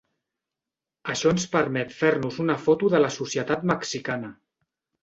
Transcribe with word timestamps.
Això 1.13 1.33
ens 1.35 1.45
permet 1.57 1.95
fer-nos 1.99 2.41
una 2.47 2.57
foto 2.65 2.93
de 2.95 3.07
la 3.07 3.13
societat 3.21 3.71
mexicana. 3.75 4.35